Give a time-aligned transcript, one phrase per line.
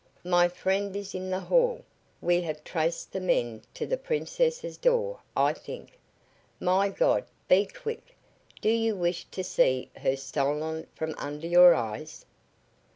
[0.25, 1.83] "My friend is in the hall.
[2.21, 5.99] We have traced the men to the Princess's door, I think.
[6.59, 8.15] My God, be quick!
[8.61, 12.25] Do you wish to see her stolen from under your eyes?"